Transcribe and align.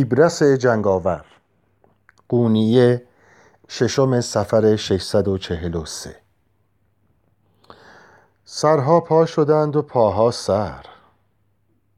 دیبرس 0.00 0.42
جنگاور. 0.42 1.24
قونیه 2.28 3.02
ششم 3.68 4.20
سفر 4.20 4.76
643 4.76 6.16
سرها 8.44 9.00
پا 9.00 9.26
شدند 9.26 9.76
و 9.76 9.82
پاها 9.82 10.30
سر. 10.30 10.84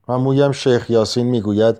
امویم 0.08 0.52
شیخ 0.52 0.90
یاسین 0.90 1.26
می‌گوید 1.26 1.76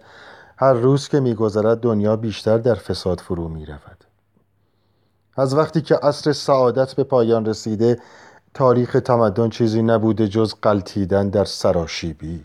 هر 0.57 0.73
روز 0.73 1.09
که 1.09 1.21
میگذرد 1.21 1.81
دنیا 1.81 2.17
بیشتر 2.17 2.59
در 2.59 2.75
فساد 2.75 3.21
فرو 3.21 3.49
می 3.49 3.67
رود. 3.67 4.05
از 5.37 5.55
وقتی 5.55 5.81
که 5.81 5.97
عصر 5.97 6.33
سعادت 6.33 6.95
به 6.95 7.05
پایان 7.05 7.47
رسیده 7.47 8.01
تاریخ 8.55 8.93
تمدن 9.05 9.49
چیزی 9.49 9.83
نبوده 9.83 10.29
جز 10.29 10.55
قلتیدن 10.63 11.29
در 11.29 11.45
سراشیبی. 11.45 12.45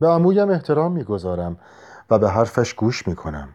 به 0.00 0.08
عمویم 0.08 0.50
احترام 0.50 0.92
می‌گذارم. 0.92 1.58
و 2.10 2.18
به 2.18 2.30
حرفش 2.30 2.74
گوش 2.74 3.08
می‌کنم. 3.08 3.48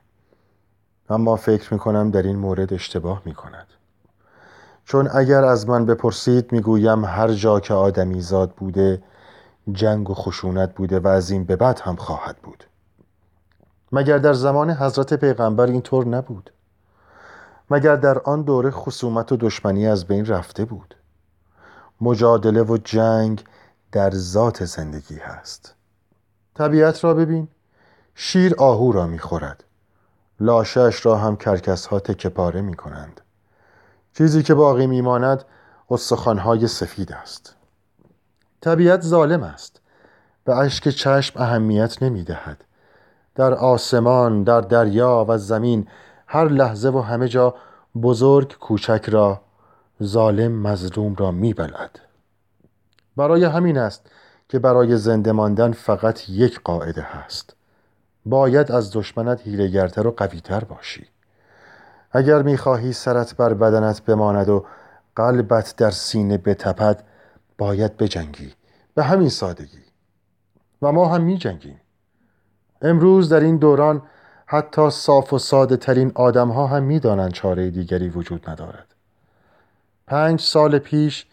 اما 1.10 1.36
فکر 1.36 1.74
می‌کنم 1.74 2.12
در 2.12 2.24
این 2.24 2.36
مورد 2.36 2.74
اشتباه 2.74 3.22
می‌کند. 3.26 3.68
چون 4.86 5.10
اگر 5.14 5.44
از 5.44 5.70
من 5.70 5.86
بپرسید 5.86 6.52
می‌گویم 6.52 7.06
هر 7.06 7.28
جا 7.28 7.60
که 7.60 7.74
آدمی 7.74 8.22
زاد 8.22 8.52
بوده 8.52 9.04
جنگ 9.72 10.10
و 10.10 10.14
خشونت 10.14 10.76
بوده 10.76 11.00
و 11.00 11.08
از 11.08 11.32
این 11.32 11.44
به 11.44 11.56
بعد 11.56 11.80
هم 11.80 11.96
خواهد 11.96 12.38
بود. 12.38 12.64
مگر 13.92 14.18
در 14.18 14.34
زمان 14.34 14.72
حضرت 14.72 15.14
پیغمبر 15.14 15.66
اینطور 15.66 16.08
نبود؟ 16.08 16.52
مگر 17.70 17.96
در 17.96 18.20
آن 18.20 18.42
دوره 18.42 18.72
خصومت 18.72 19.32
و 19.32 19.38
دشمنی 19.38 19.88
از 19.88 20.06
بین 20.06 20.26
رفته 20.26 20.66
بود؟ 20.66 20.96
مجادله 22.02 22.64
و 22.64 22.78
جنگ 22.78 23.44
در 23.92 24.12
ذات 24.12 24.66
زندگی 24.66 25.18
هست. 25.18 25.76
طبیعت 26.56 27.04
را 27.04 27.14
ببین. 27.14 27.48
شیر 28.16 28.56
آهو 28.58 28.92
را 28.92 29.08
می‌خورد. 29.08 29.64
لاشش 30.40 31.06
را 31.06 31.18
هم 31.18 31.36
کرکس 31.36 31.86
ها 31.86 32.00
تکه 32.00 32.30
پاره 32.30 32.62
می 32.62 32.74
کنند 32.74 33.22
چیزی 34.18 34.44
که 34.44 34.54
باقی 34.54 34.88
میماند 34.88 35.44
استخوانهای 35.90 36.68
سفید 36.68 37.12
است. 37.12 37.56
طبیعت 38.62 39.02
ظالم 39.02 39.44
است. 39.44 39.82
به 40.44 40.58
اشک 40.58 40.90
چشم 40.90 41.40
اهمیت 41.40 42.04
نمی 42.04 42.24
دهد 42.24 42.64
در 43.36 43.54
آسمان 43.54 44.44
در 44.44 44.62
دریا 44.62 45.26
و 45.30 45.38
زمین 45.38 45.88
هر 46.28 46.48
لحظه 46.48 46.90
و 46.90 47.02
همه 47.02 47.28
جا 47.28 47.56
بزرگ 48.02 48.58
کوچک 48.58 49.06
را 49.08 49.42
ظالم 50.04 50.52
مظلوم 50.52 51.16
را 51.16 51.32
میبلد 51.32 52.00
برای 53.18 53.44
همین 53.44 53.78
است 53.78 54.12
که 54.50 54.60
برای 54.60 54.98
زنده 54.98 55.32
ماندن 55.32 55.72
فقط 55.72 56.30
یک 56.30 56.62
قاعده 56.64 57.02
هست. 57.02 57.56
باید 58.26 58.72
از 58.72 58.92
دشمنت 58.94 59.42
هیلگرتر 59.42 60.08
و 60.08 60.12
قویتر 60.12 60.64
باشی. 60.64 61.08
اگر 62.12 62.42
می‌خواهی 62.42 62.94
سرت 62.94 63.36
بر 63.36 63.54
بدنت 63.54 64.02
بماند 64.02 64.50
و 64.50 64.66
قلبت 65.16 65.76
در 65.78 65.92
سینه 65.92 66.38
بتپد 66.38 67.04
باید 67.58 67.98
بجنگی. 67.98 68.54
به 68.96 69.04
همین 69.04 69.30
سادگی. 69.30 69.82
و 70.82 70.92
ما 70.92 71.08
هم 71.08 71.24
میجنگیم. 71.24 71.82
امروز 72.82 73.30
در 73.30 73.40
این 73.40 73.58
دوران 73.58 74.02
حتی 74.46 74.90
صاف 74.90 75.34
و 75.34 75.40
ساده 75.40 75.78
ترین 75.78 76.12
آدم 76.16 76.50
ها 76.50 76.68
هم 76.68 76.84
می‌دانند 76.84 77.32
چاره 77.32 77.70
دیگری 77.70 78.10
وجود 78.10 78.50
ندارد. 78.50 78.88
پنج 80.08 80.42
سال 80.42 80.80
پیش 80.80 81.26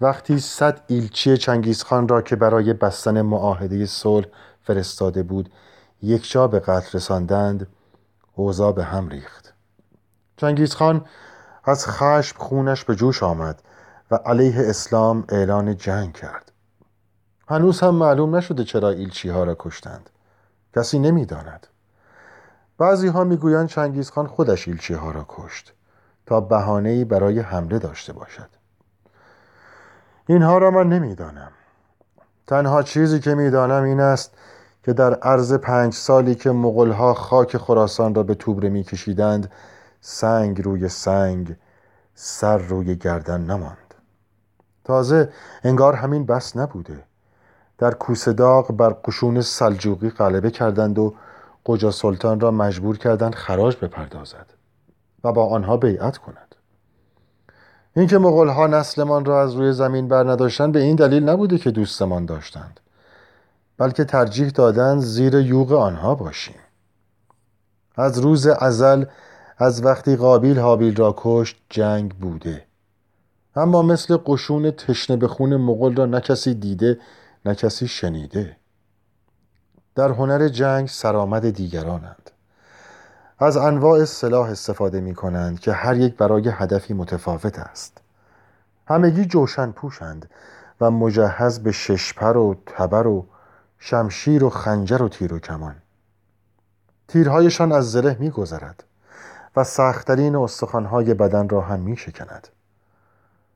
وقتی 0.00 0.38
صد 0.38 0.80
ایلچی 0.86 1.36
چنگیزخان 1.36 2.08
را 2.08 2.22
که 2.22 2.36
برای 2.36 2.72
بستن 2.72 3.22
معاهده 3.22 3.86
صلح 3.86 4.26
فرستاده 4.62 5.22
بود 5.22 5.50
یکجا 6.02 6.46
به 6.46 6.60
قتل 6.60 6.90
رساندند 6.98 7.66
اوضاع 8.34 8.72
به 8.72 8.84
هم 8.84 9.08
ریخت. 9.08 9.54
چنگیزخان 10.36 11.04
از 11.64 11.86
خشم 11.86 12.38
خونش 12.38 12.84
به 12.84 12.94
جوش 12.94 13.22
آمد 13.22 13.62
و 14.10 14.14
علیه 14.14 14.70
اسلام 14.70 15.24
اعلان 15.28 15.76
جنگ 15.76 16.12
کرد. 16.12 16.52
هنوز 17.48 17.80
هم 17.80 17.94
معلوم 17.94 18.36
نشده 18.36 18.64
چرا 18.64 18.88
ایلچی 18.88 19.28
ها 19.28 19.44
را 19.44 19.56
کشتند. 19.58 20.10
کسی 20.76 20.98
نمی‌داند. 20.98 21.66
بعضی 22.78 23.08
ها 23.08 23.24
می‌گویند 23.24 23.68
چنگیزخان 23.68 24.26
خودش 24.26 24.68
ایلچی 24.68 24.94
ها 24.94 25.10
را 25.10 25.26
کشت 25.28 25.72
تا 26.26 26.40
بهانه‌ای 26.40 27.04
برای 27.04 27.40
حمله 27.40 27.78
داشته 27.78 28.12
باشد. 28.12 28.48
اینها 30.26 30.58
را 30.58 30.70
من 30.70 30.88
نمی‌دانم. 30.88 31.52
تنها 32.46 32.82
چیزی 32.82 33.20
که 33.20 33.34
می‌دانم 33.34 33.82
این 33.82 34.00
است 34.00 34.34
که 34.84 34.92
در 34.92 35.14
عرض 35.14 35.52
پنج 35.52 35.94
سالی 35.94 36.34
که 36.34 36.50
مغلها 36.50 37.14
خاک 37.14 37.56
خراسان 37.56 38.14
را 38.14 38.22
به 38.22 38.34
توبره 38.34 38.68
میکشیدند 38.68 39.50
سنگ 40.00 40.62
روی 40.62 40.88
سنگ 40.88 41.56
سر 42.14 42.58
روی 42.58 42.96
گردن 42.96 43.40
نماند. 43.40 43.94
تازه 44.84 45.32
انگار 45.64 45.94
همین 45.94 46.26
بس 46.26 46.56
نبوده. 46.56 47.04
در 47.78 47.94
کوسداغ 47.94 48.76
بر 48.76 48.90
قشون 48.90 49.40
سلجوقی 49.40 50.10
غلبه 50.10 50.50
کردند 50.50 50.98
و 50.98 51.14
قجا 51.66 51.90
سلطان 51.90 52.40
را 52.40 52.50
مجبور 52.50 52.98
کردند 52.98 53.34
خراج 53.34 53.76
بپردازد 53.76 54.46
و 55.24 55.32
با 55.32 55.46
آنها 55.46 55.76
بیعت 55.76 56.18
کند. 56.18 56.54
اینکه 57.96 58.18
مغلها 58.18 58.66
نسلمان 58.66 59.24
را 59.24 59.42
از 59.42 59.54
روی 59.54 59.72
زمین 59.72 60.08
بر 60.08 60.30
نداشتند 60.30 60.72
به 60.72 60.80
این 60.80 60.96
دلیل 60.96 61.28
نبوده 61.28 61.58
که 61.58 61.70
دوستمان 61.70 62.26
داشتند. 62.26 62.79
بلکه 63.80 64.04
ترجیح 64.04 64.48
دادند 64.48 65.00
زیر 65.00 65.34
یوغ 65.34 65.72
آنها 65.72 66.14
باشیم. 66.14 66.60
از 67.96 68.18
روز 68.18 68.46
ازل 68.46 69.04
از 69.58 69.84
وقتی 69.84 70.16
قابیل 70.16 70.58
حابیل 70.58 70.96
را 70.96 71.14
کشت 71.16 71.62
جنگ 71.70 72.14
بوده. 72.14 72.64
اما 73.56 73.82
مثل 73.82 74.16
قشون 74.26 74.70
تشنه 74.70 75.16
به 75.16 75.28
خون 75.28 75.56
مغل 75.56 75.96
را 75.96 76.06
نه 76.06 76.20
کسی 76.20 76.54
دیده 76.54 76.98
نه 77.44 77.54
کسی 77.54 77.88
شنیده. 77.88 78.56
در 79.94 80.08
هنر 80.08 80.48
جنگ 80.48 80.88
سرآمد 80.88 81.50
دیگرانند. 81.50 82.30
از 83.38 83.56
انواع 83.56 84.04
سلاح 84.04 84.50
استفاده 84.50 85.00
می 85.00 85.14
کنند 85.14 85.60
که 85.60 85.72
هر 85.72 85.96
یک 85.96 86.16
برای 86.16 86.48
هدفی 86.48 86.94
متفاوت 86.94 87.58
است. 87.58 87.98
همگی 88.88 89.24
جوشن 89.24 89.72
پوشند 89.72 90.30
و 90.80 90.90
مجهز 90.90 91.58
به 91.58 91.72
ششپر 91.72 92.36
و 92.36 92.56
تبر 92.66 93.06
و 93.06 93.26
شمشیر 93.82 94.44
و 94.44 94.50
خنجر 94.50 95.02
و 95.02 95.08
تیر 95.08 95.34
و 95.34 95.38
کمان. 95.38 95.76
تیرهایشان 97.08 97.72
از 97.72 97.92
زره 97.92 98.16
می 98.20 98.30
گذرد 98.30 98.84
و 99.56 99.64
سختترین 99.64 100.36
استخوانهای 100.36 101.14
بدن 101.14 101.48
را 101.48 101.60
هم 101.60 101.80
می 101.80 101.96
شکند 101.96 102.48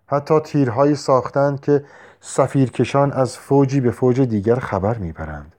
حتی 0.07 0.41
تیرهایی 0.41 0.95
ساختند 0.95 1.61
که 1.61 1.85
سفیرکشان 2.21 3.12
از 3.12 3.37
فوجی 3.39 3.81
به 3.81 3.91
فوج 3.91 4.21
دیگر 4.21 4.55
خبر 4.59 4.99
می‌برند. 4.99 5.53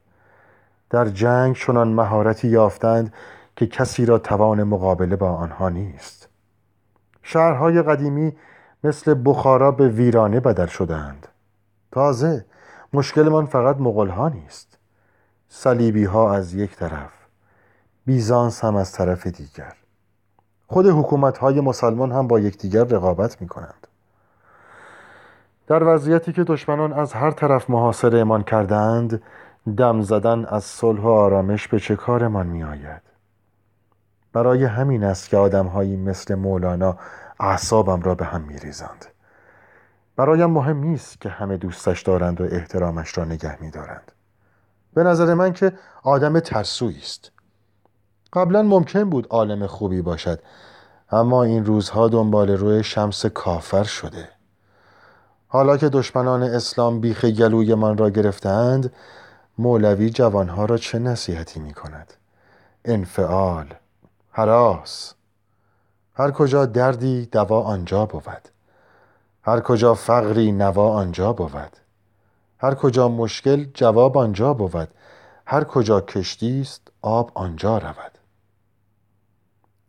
در 0.90 1.06
جنگ 1.06 1.56
چنان 1.56 1.88
مهارتی 1.88 2.48
یافتند 2.48 3.14
که 3.56 3.68
کسی 3.68 4.06
را 4.06 4.18
توان 4.18 4.64
مقابله 4.64 5.16
با 5.16 5.32
آنها 5.32 5.70
نیست. 5.70 6.28
شهرهای 7.24 7.82
قدیمی 7.82 8.36
مثل 8.84 9.16
بخارا 9.26 9.72
به 9.72 9.90
ویرانه 9.90 10.40
بدل 10.40 10.66
شدند 10.66 11.28
تازه 11.92 12.46
مشکلمان 12.96 13.46
فقط 13.46 13.78
مغلها 13.78 14.30
نیست. 14.30 14.78
صلیبی 15.50 16.06
ها 16.06 16.34
از 16.34 16.54
یک 16.54 16.76
طرف 16.76 17.12
بیزانس 18.06 18.64
هم 18.64 18.76
از 18.76 18.92
طرف 18.92 19.28
دیگر. 19.28 19.74
خود 20.68 20.86
حکومت 20.88 21.38
های 21.38 21.62
مسلمان 21.62 22.12
هم 22.12 22.28
با 22.28 22.40
یکدیگر 22.40 22.84
رقابت 22.84 23.42
می 23.42 23.48
کنند 23.48 23.88
در 25.68 25.84
وضعیتی 25.84 26.34
که 26.34 26.44
دشمنان 26.44 26.94
از 26.94 27.14
هر 27.14 27.32
طرف 27.32 27.70
محاصره 27.70 28.20
امان 28.20 28.44
کردند 28.44 29.22
دم 29.78 30.02
زدن 30.02 30.46
از 30.46 30.64
صلح 30.64 31.02
و 31.02 31.08
آرامش 31.08 31.68
به 31.68 31.80
چه 31.80 31.96
کارمان 31.96 32.48
می 32.48 32.64
آید 32.64 33.02
برای 34.34 34.64
همین 34.64 35.04
است 35.04 35.30
که 35.30 35.38
آدمهایی 35.38 35.96
مثل 35.98 36.36
مولانا 36.36 36.98
اعصابم 37.40 38.02
را 38.02 38.16
به 38.16 38.26
هم 38.26 38.42
می 38.42 38.60
ریزند 38.60 39.06
برایم 40.16 40.50
مهم 40.50 40.84
نیست 40.84 41.22
که 41.22 41.30
همه 41.30 41.58
دوستش 41.58 42.02
دارند 42.02 42.42
و 42.42 42.44
احترامش 42.44 43.18
را 43.18 43.26
نگه 43.26 43.62
می 43.62 43.72
دارند 43.72 44.12
به 44.94 45.04
نظر 45.04 45.34
من 45.34 45.54
که 45.54 45.74
آدم 46.04 46.40
ترسویی 46.40 47.00
است. 47.00 47.32
قبلا 48.34 48.62
ممکن 48.62 49.10
بود 49.10 49.28
عالم 49.30 49.68
خوبی 49.68 50.02
باشد 50.02 50.40
اما 51.12 51.44
این 51.44 51.66
روزها 51.66 52.08
دنبال 52.08 52.50
روی 52.50 52.84
شمس 52.84 53.26
کافر 53.26 53.84
شده. 53.84 54.30
حالا 55.48 55.78
که 55.78 55.90
دشمنان 55.90 56.44
اسلام 56.44 57.00
بیخ 57.00 57.26
گلوی 57.26 57.76
من 57.76 57.98
را 57.98 58.10
گرفتند 58.10 58.94
مولوی 59.58 60.10
جوانها 60.10 60.66
را 60.66 60.78
چه 60.78 61.00
نصیحتی 61.00 61.60
می 61.60 61.74
کند 61.74 62.14
انفعال 62.86 63.74
حراس. 64.32 65.14
هر 66.14 66.32
کجا 66.32 66.66
دردی 66.66 67.26
دوا 67.26 67.62
آنجا 67.62 68.06
بود. 68.06 68.55
هر 69.46 69.60
کجا 69.60 69.94
فقری 69.94 70.52
نوا 70.52 70.90
آنجا 70.90 71.34
بود. 71.34 71.78
هر 72.60 72.76
کجا 72.76 73.10
مشکل 73.10 73.66
جواب 73.74 74.18
آنجا 74.18 74.54
بود. 74.54 74.88
هر 75.48 75.64
کجا 75.64 76.02
کشتی 76.02 76.62
است 76.62 76.88
آب 77.02 77.32
آنجا 77.34 77.78
رود. 77.78 78.18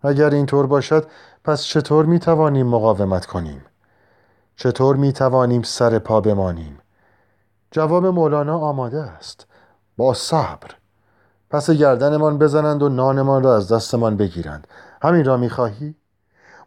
اگر 0.02 0.30
اینطور 0.30 0.66
باشد 0.66 1.06
پس 1.44 1.62
چطور 1.62 2.04
می 2.04 2.18
توانیم 2.18 2.66
مقاومت 2.66 3.26
کنیم؟ 3.26 3.64
چطور 4.56 4.96
می 4.96 5.12
توانیم 5.12 5.62
سر 5.62 5.98
پا 5.98 6.20
بمانیم؟ 6.20 6.78
جواب 7.70 8.06
مولانا 8.06 8.58
آماده 8.58 9.02
است. 9.02 9.46
با 9.96 10.14
صبر. 10.14 10.70
پس 11.50 11.70
گردنمان 11.70 12.38
بزنند 12.38 12.82
و 12.82 12.88
نانمان 12.88 13.42
را 13.42 13.56
از 13.56 13.72
دستمان 13.72 14.16
بگیرند. 14.16 14.66
همین 15.02 15.24
را 15.24 15.36
می 15.36 15.50
خواهی؟ 15.50 15.94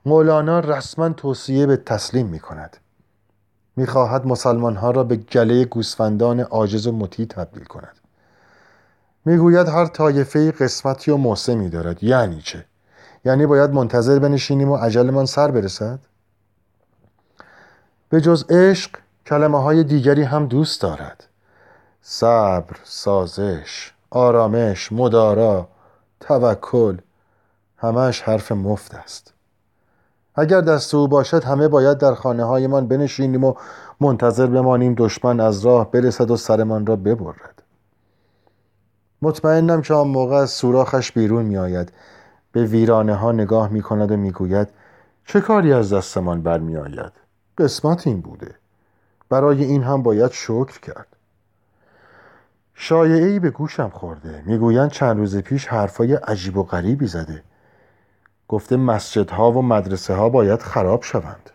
مولانا 0.05 0.59
رسما 0.59 1.09
توصیه 1.09 1.65
به 1.65 1.77
تسلیم 1.77 2.27
می 2.27 2.39
کند 2.39 2.77
می 3.75 3.87
خواهد 3.87 4.27
مسلمان 4.27 4.75
ها 4.75 4.91
را 4.91 5.03
به 5.03 5.15
گله 5.15 5.65
گوسفندان 5.65 6.39
عاجز 6.39 6.87
و 6.87 6.91
مطیع 6.91 7.25
تبدیل 7.25 7.63
کند. 7.63 7.99
می‌گوید 9.25 9.67
هر 9.67 9.85
طایفه 9.85 10.51
قسمتی 10.51 11.11
و 11.11 11.17
موسمی 11.17 11.69
دارد. 11.69 12.03
یعنی 12.03 12.41
چه؟ 12.41 12.65
یعنی 13.25 13.45
باید 13.45 13.71
منتظر 13.71 14.19
بنشینیم 14.19 14.69
و 14.69 14.75
عجلمان 14.75 15.25
سر 15.25 15.51
برسد؟ 15.51 15.99
به 18.09 18.21
جز 18.21 18.45
عشق 18.49 18.91
کلمه 19.25 19.61
های 19.63 19.83
دیگری 19.83 20.23
هم 20.23 20.47
دوست 20.47 20.81
دارد. 20.81 21.23
صبر، 22.01 22.75
سازش، 22.83 23.93
آرامش، 24.09 24.91
مدارا، 24.91 25.67
توکل 26.19 26.97
همش 27.77 28.21
حرف 28.21 28.51
مفت 28.51 28.95
است. 28.95 29.33
اگر 30.39 30.61
دست 30.61 30.95
او 30.95 31.07
باشد 31.07 31.43
همه 31.43 31.67
باید 31.67 31.97
در 31.97 32.13
خانه 32.13 32.43
هایمان 32.43 32.87
بنشینیم 32.87 33.43
و 33.43 33.53
منتظر 33.99 34.47
بمانیم 34.47 34.93
دشمن 34.97 35.39
از 35.39 35.65
راه 35.65 35.91
برسد 35.91 36.31
و 36.31 36.37
سرمان 36.37 36.85
را 36.85 36.95
ببرد. 36.95 37.63
مطمئنم 39.21 39.81
که 39.81 39.93
آن 39.93 40.07
موقع 40.07 40.35
از 40.35 40.49
سوراخش 40.49 41.11
بیرون 41.11 41.45
می 41.45 41.57
آید 41.57 41.91
به 42.51 42.63
ویرانه 42.63 43.15
ها 43.15 43.31
نگاه 43.31 43.69
می 43.69 43.81
کند 43.81 44.11
و 44.11 44.17
می 44.17 44.31
گوید 44.31 44.67
چه 45.25 45.41
کاری 45.41 45.73
از 45.73 45.93
دستمان 45.93 46.41
برمی 46.41 46.77
آید 46.77 47.11
قسمت 47.57 48.07
این 48.07 48.21
بوده. 48.21 48.55
برای 49.29 49.63
این 49.63 49.83
هم 49.83 50.03
باید 50.03 50.31
شکر 50.31 50.79
کرد. 50.79 51.07
شایعه 52.73 53.27
ای 53.27 53.39
به 53.39 53.49
گوشم 53.49 53.89
خورده. 53.89 54.43
می‌گویند 54.45 54.91
چند 54.91 55.17
روز 55.17 55.37
پیش 55.37 55.67
حرفای 55.67 56.13
عجیب 56.13 56.57
و 56.57 56.63
غریبی 56.63 57.07
زده. 57.07 57.43
گفته 58.49 58.77
مسجدها 58.77 59.51
و 59.51 59.61
مدرسه 59.61 60.13
ها 60.13 60.29
باید 60.29 60.61
خراب 60.61 61.03
شوند. 61.03 61.49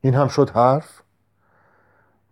این 0.00 0.14
هم 0.14 0.28
شد 0.28 0.50
حرف؟ 0.50 1.02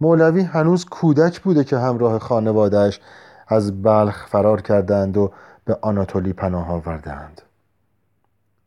مولوی 0.01 0.43
هنوز 0.43 0.85
کودک 0.85 1.41
بوده 1.41 1.65
که 1.65 1.79
همراه 1.79 2.19
خانوادهش 2.19 3.01
از 3.49 3.83
بلخ 3.83 4.27
فرار 4.27 4.61
کردند 4.61 5.17
و 5.17 5.33
به 5.65 5.79
آناتولی 5.83 6.33
پناه 6.33 6.71
آوردند. 6.71 7.43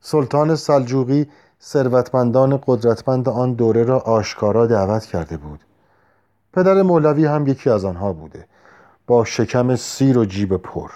سلطان 0.01 0.55
سلجوقی 0.55 1.29
ثروتمندان 1.61 2.59
قدرتمند 2.67 3.29
آن 3.29 3.53
دوره 3.53 3.83
را 3.83 3.99
آشکارا 3.99 4.67
دعوت 4.67 5.05
کرده 5.05 5.37
بود. 5.37 5.59
پدر 6.53 6.81
مولوی 6.81 7.25
هم 7.25 7.47
یکی 7.47 7.69
از 7.69 7.85
آنها 7.85 8.13
بوده. 8.13 8.45
با 9.07 9.25
شکم 9.25 9.75
سیر 9.75 10.17
و 10.17 10.25
جیب 10.25 10.57
پر. 10.57 10.91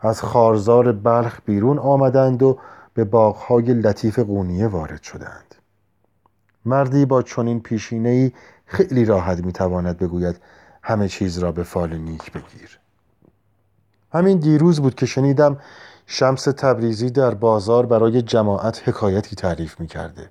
از 0.00 0.22
خارزار 0.22 0.92
بلخ 0.92 1.40
بیرون 1.44 1.78
آمدند 1.78 2.42
و 2.42 2.58
به 2.94 3.04
باغهای 3.04 3.74
لطیف 3.74 4.18
قونیه 4.18 4.66
وارد 4.66 5.02
شدند 5.02 5.54
مردی 6.64 7.04
با 7.04 7.22
چنین 7.22 7.60
پیشینه‌ای 7.60 8.32
خیلی 8.66 9.04
راحت 9.04 9.44
می‌تواند 9.44 9.98
بگوید 9.98 10.36
همه 10.82 11.08
چیز 11.08 11.38
را 11.38 11.52
به 11.52 11.62
فال 11.62 11.96
نیک 11.96 12.32
بگیر 12.32 12.78
همین 14.12 14.38
دیروز 14.38 14.80
بود 14.80 14.94
که 14.94 15.06
شنیدم 15.06 15.56
شمس 16.06 16.44
تبریزی 16.44 17.10
در 17.10 17.34
بازار 17.34 17.86
برای 17.86 18.22
جماعت 18.22 18.88
حکایتی 18.88 19.36
تعریف 19.36 19.80
می 19.80 19.86
کرده. 19.86 20.30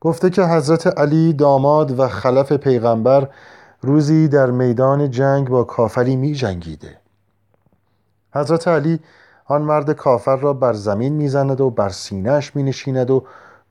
گفته 0.00 0.30
که 0.30 0.42
حضرت 0.42 0.86
علی 0.86 1.32
داماد 1.32 2.00
و 2.00 2.08
خلف 2.08 2.52
پیغمبر 2.52 3.28
روزی 3.82 4.28
در 4.28 4.50
میدان 4.50 5.10
جنگ 5.10 5.48
با 5.48 5.64
کافری 5.64 6.16
می 6.16 6.34
جنگیده. 6.34 6.96
حضرت 8.34 8.68
علی 8.68 9.00
آن 9.48 9.62
مرد 9.62 9.92
کافر 9.92 10.36
را 10.36 10.52
بر 10.52 10.72
زمین 10.72 11.12
می‌زند 11.12 11.60
و 11.60 11.70
بر 11.70 11.88
سینهش 11.88 12.56
می 12.56 12.62
نشیند 12.62 13.10
و 13.10 13.24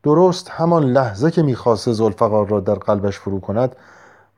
درست 0.04 0.50
همان 0.50 0.83
لحظه 0.83 1.31
که 1.31 1.44
می‌خواست 1.44 1.92
زلفقار 1.92 2.48
را 2.48 2.60
در 2.60 2.75
قلبش 2.75 3.19
فرو 3.19 3.39
کند 3.39 3.75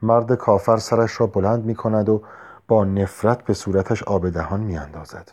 مرد 0.02 0.36
کافر 0.36 0.78
سرش 0.78 1.22
را 1.22 1.28
بلند 1.28 1.66
می 1.66 1.76
کند 1.76 2.10
و 2.10 2.24
با 2.68 2.86
نفرت 2.86 3.44
به 3.44 3.54
صورتش 3.54 4.04
آب 4.04 4.30
دهان 4.30 4.60
می 4.60 4.78
اندازد. 4.78 5.32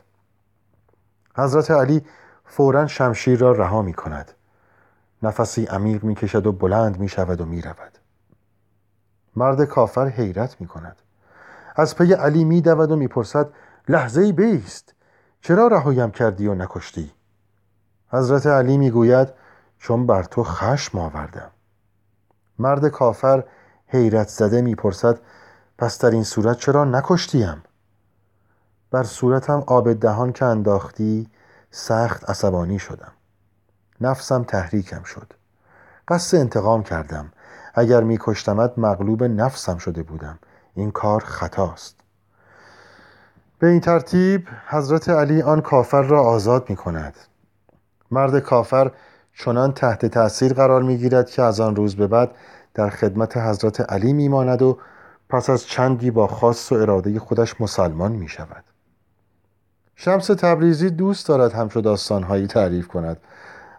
حضرت 1.37 1.71
علی 1.71 2.03
فورا 2.45 2.87
شمشیر 2.87 3.39
را 3.39 3.53
رها 3.53 3.83
می 3.83 3.95
کند 3.95 4.33
نفسی 5.23 5.65
عمیق 5.65 6.05
می 6.05 6.15
کشد 6.15 6.47
و 6.47 6.53
بلند 6.53 6.99
می 6.99 7.09
شود 7.09 7.41
و 7.41 7.45
می 7.45 7.63
رود 7.63 7.99
مرد 9.37 9.65
کافر 9.65 10.07
حیرت 10.07 10.61
می 10.61 10.67
کند 10.67 10.97
از 11.77 11.97
پی 11.97 12.13
علی 12.13 12.45
می 12.45 12.61
دود 12.61 12.91
و 12.91 12.97
می 12.97 13.09
پرسد 13.09 13.49
لحظه 13.89 14.33
بیست؟ 14.33 14.94
چرا 15.47 15.67
رهایم 15.67 16.11
کردی 16.11 16.47
و 16.47 16.55
نکشتی؟ 16.55 17.13
حضرت 18.09 18.47
علی 18.47 18.79
می 18.79 18.91
گوید 18.91 19.29
چون 19.79 20.07
بر 20.07 20.23
تو 20.23 20.45
خشم 20.45 20.99
آوردم. 20.99 21.51
مرد 22.59 22.89
کافر 22.89 23.45
حیرت 23.87 24.29
زده 24.29 24.63
می 24.63 24.75
پرسد 24.75 25.19
پس 25.79 25.99
در 25.99 26.11
این 26.11 26.25
صورت 26.25 26.59
چرا 26.59 26.85
نکشتیم؟ 26.85 27.63
بر 28.91 29.03
صورتم 29.03 29.65
آب 29.67 29.93
دهان 29.93 30.33
که 30.33 30.45
انداختی 30.45 31.31
سخت 31.71 32.31
عصبانی 32.31 32.79
شدم. 32.79 33.13
نفسم 34.01 34.45
تحریکم 34.45 35.03
شد. 35.03 35.33
قصد 36.09 36.39
انتقام 36.39 36.83
کردم. 36.83 37.33
اگر 37.75 38.03
می 38.03 38.19
کشتمت 38.21 38.79
مغلوب 38.79 39.25
نفسم 39.25 39.79
شده 39.79 40.03
بودم. 40.03 40.39
این 40.75 40.91
کار 40.91 41.25
خطاست. 41.25 42.04
به 43.59 43.67
این 43.67 43.81
ترتیب 43.81 44.49
حضرت 44.67 45.09
علی 45.09 45.43
آن 45.43 45.61
کافر 45.61 46.03
را 46.03 46.23
آزاد 46.23 46.71
می 46.71 46.77
کند 46.77 47.15
مرد 48.11 48.39
کافر 48.39 48.91
چنان 49.35 49.73
تحت 49.73 50.07
تأثیر 50.07 50.53
قرار 50.53 50.83
می 50.83 50.99
گیرد 50.99 51.31
که 51.31 51.43
از 51.43 51.61
آن 51.61 51.77
روز 51.77 51.97
به 51.97 52.07
بعد 52.07 52.31
در 52.75 52.91
خدمت 52.91 53.37
حضرت 53.37 53.93
علی 53.93 54.13
می 54.13 54.29
ماند 54.29 54.63
و 54.63 54.79
پس 55.29 55.51
از 55.51 55.67
چندی 55.67 56.11
با 56.11 56.27
خاص 56.27 56.73
و 56.73 56.75
اراده 56.75 57.19
خودش 57.19 57.61
مسلمان 57.61 58.13
می 58.13 58.29
شود 58.29 58.65
شمس 59.97 60.27
تبریزی 60.27 60.91
دوست 60.91 61.29
دارد 61.29 61.53
همچو 61.53 61.81
داستانهایی 61.81 62.47
تعریف 62.47 62.89
کند 62.89 63.17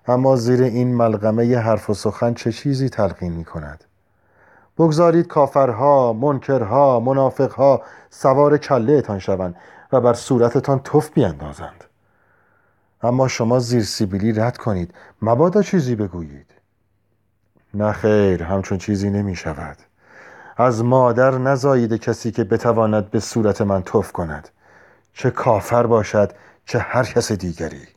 اما 0.07 0.35
زیر 0.35 0.63
این 0.63 0.95
ملغمه 0.95 1.57
حرف 1.57 1.89
و 1.89 1.93
سخن 1.93 2.33
چه 2.33 2.51
چیزی 2.51 2.89
تلقین 2.89 3.33
می 3.33 3.45
کند 3.45 3.83
بگذارید 4.77 5.27
کافرها، 5.27 6.13
منکرها، 6.13 6.99
منافقها 6.99 7.81
سوار 8.09 8.57
کله 8.57 9.19
شوند 9.19 9.55
و 9.91 10.01
بر 10.01 10.13
صورتتان 10.13 10.79
تف 10.79 11.09
بیاندازند 11.09 11.83
اما 13.01 13.27
شما 13.27 13.59
زیر 13.59 13.83
سیبیلی 13.83 14.31
رد 14.31 14.57
کنید. 14.57 14.93
مبادا 15.21 15.61
چیزی 15.61 15.95
بگویید. 15.95 16.51
نه 17.73 17.91
خیر 17.91 18.43
همچون 18.43 18.77
چیزی 18.77 19.09
نمی 19.09 19.35
شود 19.35 19.77
از 20.57 20.83
مادر 20.83 21.37
نزایید 21.37 21.93
کسی 21.93 22.31
که 22.31 22.43
بتواند 22.43 23.11
به 23.11 23.19
صورت 23.19 23.61
من 23.61 23.83
توف 23.83 24.11
کند. 24.11 24.49
چه 25.13 25.31
کافر 25.31 25.85
باشد 25.85 26.31
چه 26.65 26.79
هر 26.79 27.03
کس 27.03 27.31
دیگری. 27.31 27.87